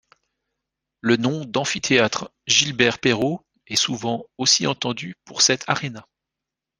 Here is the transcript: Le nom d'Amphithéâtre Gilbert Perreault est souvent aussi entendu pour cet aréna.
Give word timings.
Le 1.01 1.15
nom 1.15 1.45
d'Amphithéâtre 1.45 2.31
Gilbert 2.47 2.97
Perreault 2.97 3.45
est 3.67 3.75
souvent 3.75 4.25
aussi 4.39 4.65
entendu 4.65 5.15
pour 5.25 5.43
cet 5.43 5.63
aréna. 5.69 6.07